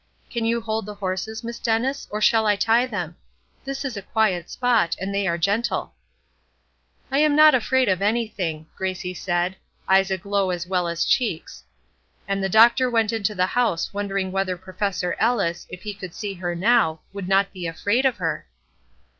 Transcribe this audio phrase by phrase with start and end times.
[0.31, 3.17] Can you hold the horses, Miss Dennis, or shall I tie them?
[3.63, 5.93] This is a quiet spot, and they are gentle."
[7.11, 11.63] "I am not afraid of anything," Gracie said, eyes aglow as well as cheeks.
[12.27, 16.33] And the doctor went into the house wondering whether Professor Ellis, if he could see
[16.33, 18.47] her now, would not be afraid of her.